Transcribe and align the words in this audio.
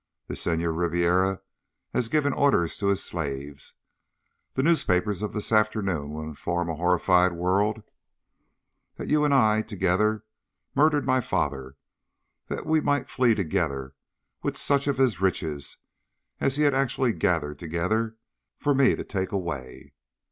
The 0.25 0.35
Senhor 0.35 0.73
Ribiera 0.73 1.41
has 1.93 2.09
given 2.09 2.33
orders 2.33 2.75
to 2.77 2.87
his 2.87 3.03
slaves. 3.03 3.75
The 4.55 4.63
newspapers 4.63 5.21
of 5.21 5.31
this 5.31 5.51
afternoon 5.51 6.09
will 6.11 6.23
inform 6.23 6.71
a 6.71 6.75
horrified 6.75 7.33
world 7.33 7.83
that 8.95 9.09
you 9.09 9.23
and 9.23 9.31
I, 9.31 9.61
together, 9.61 10.23
murdered 10.73 11.05
my 11.05 11.21
father 11.21 11.77
that 12.47 12.65
we 12.65 12.81
might 12.81 13.09
flee 13.11 13.35
together 13.35 13.93
with 14.41 14.57
such 14.57 14.87
of 14.87 14.97
his 14.97 15.21
riches 15.21 15.77
as 16.39 16.55
he 16.55 16.63
had 16.63 16.73
actually 16.73 17.13
gathered 17.13 17.59
together 17.59 18.15
for 18.57 18.73
me 18.73 18.95
to 18.95 19.03
take 19.03 19.31
away. 19.31 19.93